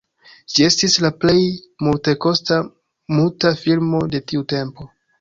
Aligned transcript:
Ĝi 0.53 0.63
estis 0.67 0.95
la 1.07 1.11
plej 1.25 1.35
multekosta 1.89 2.59
muta 3.19 3.55
filmo 3.63 4.05
de 4.17 4.27
tiu 4.31 4.47
tempo. 4.59 4.95